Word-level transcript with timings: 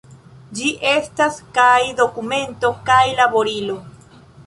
Ĝi 0.59 0.71
estas 0.91 1.37
kaj 1.59 1.77
dokumento 2.01 2.75
kaj 2.91 3.01
laborilo. 3.23 3.79